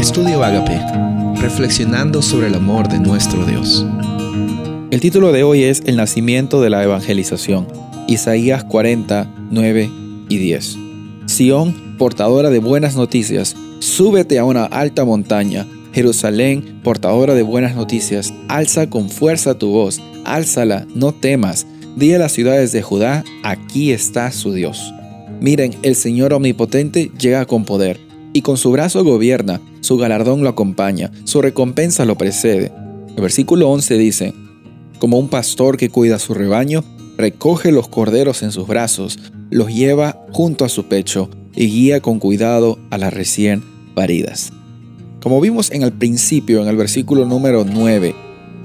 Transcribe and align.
Estudio 0.00 0.42
Agape, 0.42 0.80
reflexionando 1.42 2.22
sobre 2.22 2.46
el 2.46 2.54
amor 2.54 2.88
de 2.88 2.98
nuestro 2.98 3.44
Dios. 3.44 3.84
El 4.90 4.98
título 4.98 5.30
de 5.30 5.42
hoy 5.42 5.64
es 5.64 5.82
El 5.84 5.96
nacimiento 5.96 6.62
de 6.62 6.70
la 6.70 6.82
evangelización, 6.82 7.68
Isaías 8.08 8.64
40, 8.64 9.30
9 9.50 9.90
y 10.30 10.38
10. 10.38 10.78
Sión, 11.26 11.96
portadora 11.98 12.48
de 12.48 12.60
buenas 12.60 12.96
noticias, 12.96 13.54
súbete 13.80 14.38
a 14.38 14.44
una 14.44 14.64
alta 14.64 15.04
montaña. 15.04 15.66
Jerusalén, 15.92 16.80
portadora 16.82 17.34
de 17.34 17.42
buenas 17.42 17.76
noticias, 17.76 18.32
alza 18.48 18.88
con 18.88 19.10
fuerza 19.10 19.58
tu 19.58 19.68
voz, 19.68 20.00
álzala, 20.24 20.86
no 20.94 21.12
temas. 21.12 21.66
Di 21.96 22.14
a 22.14 22.18
las 22.18 22.32
ciudades 22.32 22.72
de 22.72 22.80
Judá, 22.80 23.22
aquí 23.42 23.92
está 23.92 24.32
su 24.32 24.54
Dios. 24.54 24.94
Miren, 25.42 25.74
el 25.82 25.94
Señor 25.94 26.32
omnipotente 26.32 27.10
llega 27.18 27.44
con 27.44 27.66
poder, 27.66 28.00
y 28.32 28.42
con 28.42 28.56
su 28.56 28.70
brazo 28.70 29.04
gobierna, 29.04 29.60
su 29.90 29.96
galardón 29.96 30.44
lo 30.44 30.50
acompaña, 30.50 31.10
su 31.24 31.42
recompensa 31.42 32.04
lo 32.04 32.16
precede. 32.16 32.70
El 33.16 33.22
versículo 33.22 33.68
11 33.70 33.98
dice, 33.98 34.32
Como 35.00 35.18
un 35.18 35.26
pastor 35.26 35.76
que 35.76 35.88
cuida 35.88 36.20
su 36.20 36.32
rebaño, 36.32 36.84
recoge 37.18 37.72
los 37.72 37.88
corderos 37.88 38.44
en 38.44 38.52
sus 38.52 38.68
brazos, 38.68 39.18
los 39.50 39.74
lleva 39.74 40.24
junto 40.30 40.64
a 40.64 40.68
su 40.68 40.84
pecho 40.84 41.28
y 41.56 41.66
guía 41.66 42.00
con 42.00 42.20
cuidado 42.20 42.78
a 42.90 42.98
las 42.98 43.12
recién 43.12 43.64
paridas. 43.96 44.52
Como 45.20 45.40
vimos 45.40 45.72
en 45.72 45.82
el 45.82 45.92
principio, 45.92 46.62
en 46.62 46.68
el 46.68 46.76
versículo 46.76 47.26
número 47.26 47.64
9, 47.64 48.14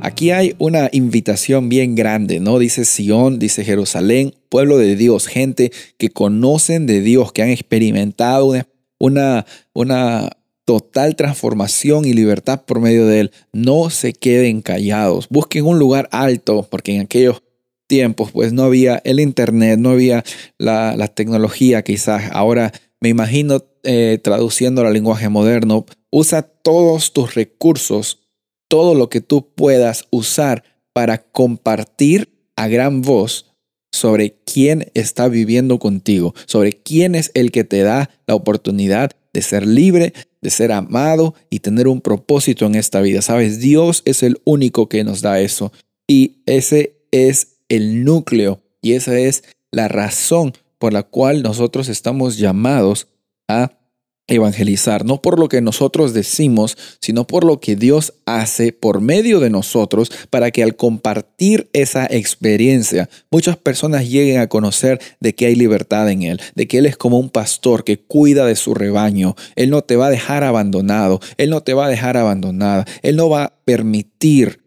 aquí 0.01 0.29
hay 0.29 0.53
una 0.59 0.89
invitación 0.91 1.69
bien 1.69 1.95
grande, 1.95 2.39
¿no? 2.39 2.59
Dice 2.59 2.85
Sión, 2.85 3.39
dice 3.39 3.65
Jerusalén, 3.65 4.35
pueblo 4.49 4.77
de 4.77 4.95
Dios, 4.95 5.25
gente 5.25 5.71
que 5.97 6.11
conocen 6.11 6.85
de 6.85 7.01
Dios, 7.01 7.31
que 7.31 7.41
han 7.41 7.49
experimentado 7.49 8.53
una, 8.99 9.47
una, 9.73 10.29
total 10.65 11.15
transformación 11.15 12.05
y 12.05 12.13
libertad 12.13 12.63
por 12.65 12.79
medio 12.79 13.05
de 13.05 13.21
Él. 13.21 13.31
No 13.53 13.89
se 13.89 14.13
queden 14.13 14.61
callados, 14.61 15.27
busquen 15.29 15.65
un 15.65 15.79
lugar 15.79 16.09
alto, 16.11 16.67
porque 16.69 16.95
en 16.95 17.01
aquellos 17.01 17.43
tiempos 17.87 18.31
pues 18.31 18.51
no 18.51 18.63
había 18.63 19.01
el 19.05 19.19
Internet, 19.19 19.79
no 19.79 19.91
había 19.91 20.23
la, 20.57 20.95
la 20.97 21.07
tecnología 21.07 21.83
quizás. 21.83 22.31
Ahora 22.31 22.73
me 22.99 23.09
imagino 23.09 23.63
eh, 23.83 24.19
traduciendo 24.23 24.81
al 24.81 24.93
lenguaje 24.93 25.29
moderno, 25.29 25.85
usa 26.09 26.41
todos 26.41 27.13
tus 27.13 27.35
recursos, 27.35 28.19
todo 28.67 28.95
lo 28.95 29.09
que 29.09 29.21
tú 29.21 29.53
puedas 29.53 30.07
usar 30.09 30.63
para 30.91 31.19
compartir 31.19 32.49
a 32.55 32.67
gran 32.67 33.03
voz 33.03 33.53
sobre 33.91 34.39
quién 34.43 34.91
está 34.93 35.27
viviendo 35.27 35.77
contigo, 35.77 36.33
sobre 36.47 36.73
quién 36.73 37.15
es 37.15 37.31
el 37.35 37.51
que 37.51 37.63
te 37.63 37.83
da 37.83 38.09
la 38.25 38.35
oportunidad 38.35 39.11
de 39.33 39.41
ser 39.41 39.67
libre, 39.67 40.13
de 40.45 40.51
ser 40.51 40.71
amado 40.71 41.33
y 41.49 41.61
tener 41.61 41.87
un 41.87 42.01
propósito 42.01 42.67
en 42.67 42.75
esta 42.75 43.01
vida. 43.01 43.23
Sabes, 43.23 43.59
Dios 43.59 44.03
es 44.05 44.21
el 44.21 44.39
único 44.43 44.87
que 44.87 45.03
nos 45.03 45.23
da 45.23 45.39
eso. 45.39 45.71
Y 46.07 46.43
ese 46.45 47.01
es 47.09 47.57
el 47.67 48.03
núcleo 48.03 48.61
y 48.79 48.93
esa 48.93 49.17
es 49.17 49.43
la 49.71 49.87
razón 49.87 50.53
por 50.77 50.93
la 50.93 51.01
cual 51.01 51.41
nosotros 51.41 51.89
estamos 51.89 52.37
llamados 52.37 53.07
a 53.47 53.71
evangelizar, 54.27 55.05
no 55.05 55.21
por 55.21 55.37
lo 55.37 55.49
que 55.49 55.61
nosotros 55.61 56.13
decimos, 56.13 56.77
sino 56.99 57.27
por 57.27 57.43
lo 57.43 57.59
que 57.59 57.75
Dios 57.75 58.13
hace 58.25 58.71
por 58.71 58.99
medio 58.99 59.39
de 59.39 59.51
nosotros 59.51 60.11
para 60.29 60.49
que 60.49 60.63
al 60.63 60.75
compartir 60.75 61.69
esa 61.73 62.07
experiencia 62.07 63.07
muchas 63.29 63.57
personas 63.57 64.09
lleguen 64.09 64.39
a 64.39 64.47
conocer 64.47 64.99
de 65.19 65.35
que 65.35 65.45
hay 65.45 65.55
libertad 65.55 66.09
en 66.09 66.23
Él, 66.23 66.41
de 66.55 66.67
que 66.67 66.79
Él 66.79 66.87
es 66.87 66.97
como 66.97 67.19
un 67.19 67.29
pastor 67.29 67.83
que 67.83 67.99
cuida 67.99 68.45
de 68.45 68.55
su 68.55 68.73
rebaño, 68.73 69.35
Él 69.55 69.69
no 69.69 69.83
te 69.83 69.95
va 69.95 70.07
a 70.07 70.11
dejar 70.11 70.43
abandonado, 70.43 71.19
Él 71.37 71.51
no 71.51 71.61
te 71.61 71.75
va 71.75 71.85
a 71.85 71.89
dejar 71.89 72.17
abandonada, 72.17 72.85
Él 73.03 73.15
no 73.15 73.29
va 73.29 73.43
a 73.43 73.53
permitir 73.63 74.63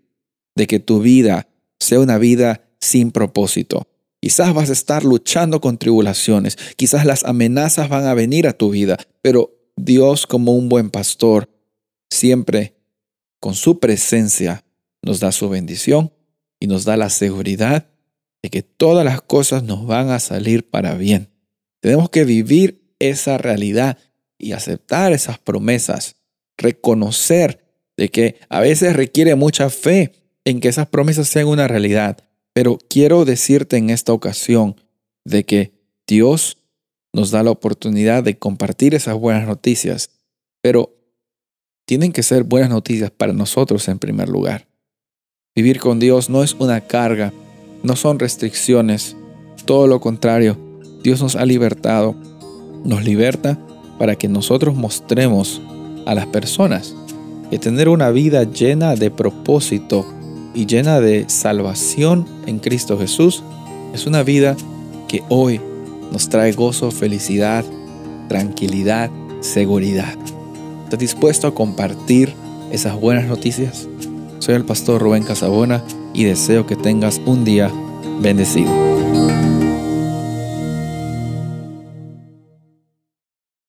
de 0.54 0.66
que 0.66 0.78
tu 0.78 1.00
vida 1.00 1.48
sea 1.80 2.00
una 2.00 2.18
vida 2.18 2.62
sin 2.80 3.10
propósito. 3.10 3.88
Quizás 4.20 4.52
vas 4.52 4.70
a 4.70 4.72
estar 4.72 5.04
luchando 5.04 5.60
con 5.60 5.78
tribulaciones, 5.78 6.56
quizás 6.76 7.04
las 7.04 7.24
amenazas 7.24 7.88
van 7.88 8.06
a 8.06 8.14
venir 8.14 8.48
a 8.48 8.52
tu 8.52 8.70
vida, 8.70 8.98
pero 9.22 9.54
Dios 9.76 10.26
como 10.26 10.56
un 10.56 10.68
buen 10.68 10.90
pastor 10.90 11.48
siempre 12.10 12.76
con 13.40 13.54
su 13.54 13.78
presencia 13.78 14.64
nos 15.02 15.20
da 15.20 15.30
su 15.30 15.48
bendición 15.48 16.12
y 16.58 16.66
nos 16.66 16.84
da 16.84 16.96
la 16.96 17.10
seguridad 17.10 17.88
de 18.42 18.50
que 18.50 18.62
todas 18.62 19.04
las 19.04 19.22
cosas 19.22 19.62
nos 19.62 19.86
van 19.86 20.10
a 20.10 20.18
salir 20.18 20.68
para 20.68 20.94
bien. 20.94 21.30
Tenemos 21.80 22.10
que 22.10 22.24
vivir 22.24 22.92
esa 22.98 23.38
realidad 23.38 23.98
y 24.38 24.52
aceptar 24.52 25.12
esas 25.12 25.38
promesas, 25.38 26.16
reconocer 26.56 27.64
de 27.96 28.08
que 28.08 28.36
a 28.48 28.60
veces 28.60 28.94
requiere 28.94 29.34
mucha 29.34 29.70
fe 29.70 30.12
en 30.44 30.60
que 30.60 30.68
esas 30.68 30.88
promesas 30.88 31.28
sean 31.28 31.46
una 31.46 31.68
realidad, 31.68 32.27
pero 32.58 32.76
quiero 32.90 33.24
decirte 33.24 33.76
en 33.76 33.88
esta 33.88 34.12
ocasión 34.12 34.74
de 35.24 35.44
que 35.44 35.70
Dios 36.08 36.58
nos 37.12 37.30
da 37.30 37.44
la 37.44 37.52
oportunidad 37.52 38.24
de 38.24 38.36
compartir 38.36 38.96
esas 38.96 39.14
buenas 39.14 39.46
noticias, 39.46 40.10
pero 40.60 40.92
tienen 41.86 42.10
que 42.12 42.24
ser 42.24 42.42
buenas 42.42 42.70
noticias 42.70 43.12
para 43.12 43.32
nosotros 43.32 43.86
en 43.86 44.00
primer 44.00 44.28
lugar. 44.28 44.66
Vivir 45.54 45.78
con 45.78 46.00
Dios 46.00 46.30
no 46.30 46.42
es 46.42 46.54
una 46.54 46.80
carga, 46.80 47.32
no 47.84 47.94
son 47.94 48.18
restricciones, 48.18 49.14
todo 49.64 49.86
lo 49.86 50.00
contrario, 50.00 50.58
Dios 51.04 51.22
nos 51.22 51.36
ha 51.36 51.46
libertado, 51.46 52.16
nos 52.84 53.04
liberta 53.04 53.56
para 54.00 54.16
que 54.16 54.26
nosotros 54.26 54.74
mostremos 54.74 55.62
a 56.06 56.14
las 56.16 56.26
personas 56.26 56.96
que 57.50 57.60
tener 57.60 57.88
una 57.88 58.10
vida 58.10 58.42
llena 58.42 58.96
de 58.96 59.12
propósito 59.12 60.04
y 60.58 60.66
llena 60.66 61.00
de 61.00 61.26
salvación 61.28 62.26
en 62.46 62.58
Cristo 62.58 62.98
Jesús, 62.98 63.44
es 63.94 64.08
una 64.08 64.24
vida 64.24 64.56
que 65.06 65.22
hoy 65.28 65.60
nos 66.10 66.28
trae 66.28 66.50
gozo, 66.50 66.90
felicidad, 66.90 67.64
tranquilidad, 68.28 69.08
seguridad. 69.38 70.18
¿Estás 70.82 70.98
dispuesto 70.98 71.46
a 71.46 71.54
compartir 71.54 72.34
esas 72.72 73.00
buenas 73.00 73.26
noticias? 73.26 73.86
Soy 74.40 74.56
el 74.56 74.64
pastor 74.64 75.00
Rubén 75.00 75.22
Casabona 75.22 75.84
y 76.12 76.24
deseo 76.24 76.66
que 76.66 76.74
tengas 76.74 77.20
un 77.24 77.44
día 77.44 77.70
bendecido. 78.20 78.97